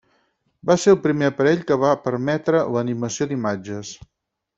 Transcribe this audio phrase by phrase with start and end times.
[0.69, 3.93] Va ser el primer aparell que va permetre l'animació d'imatges.